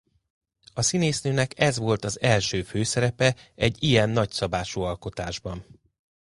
[0.73, 5.65] A színésznőnek ez volt az első főszerepe egy ilyen nagyszabású alkotásban.